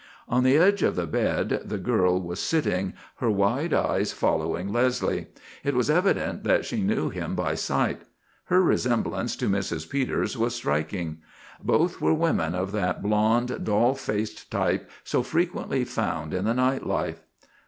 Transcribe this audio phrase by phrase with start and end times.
[0.27, 5.27] On the edge of the bed the girl was sitting, her wide eyes following Leslie.
[5.63, 8.01] It was evident that she knew him by sight.
[8.45, 9.87] Her resemblance to Mrs.
[9.87, 11.19] Peters was striking.
[11.63, 16.83] Both were women of that blonde, doll faced type so frequently found in the night
[16.83, 17.21] life.